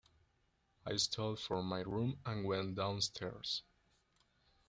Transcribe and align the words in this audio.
I 0.83 0.95
stole 0.95 1.35
from 1.35 1.67
my 1.67 1.81
room 1.81 2.17
and 2.25 2.43
went 2.43 2.73
downstairs. 2.73 3.61